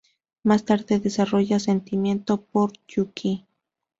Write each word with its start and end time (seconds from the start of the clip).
Más 0.41 0.65
tarde 0.65 0.97
desarrolla 0.99 1.59
sentimientos 1.59 2.39
por 2.51 2.73
Yūki. 2.87 3.45